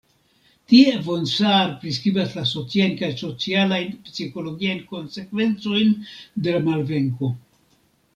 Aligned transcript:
Tie 0.71 0.93
von 1.07 1.25
Saar 1.31 1.73
priskribas 1.83 2.31
la 2.37 2.45
sociajn 2.51 2.95
kaj 3.01 3.09
socialajn-psikologiajn 3.19 4.81
konsekvencojn 4.95 5.93
de 6.49 6.57
la 6.57 6.63
malvenko. 6.71 7.31